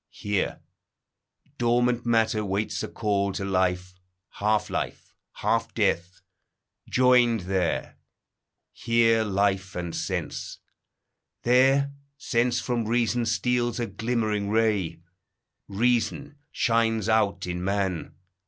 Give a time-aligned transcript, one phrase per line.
[0.09, 0.61] Here,
[1.59, 3.93] dormant matter waits a call to life;
[4.31, 6.21] Half life, half death,
[6.89, 7.99] joined there;
[8.73, 10.57] here life and sense;
[11.43, 15.01] There, sense from reason steals a glimmering ray;
[15.67, 18.15] Reason shines out in man.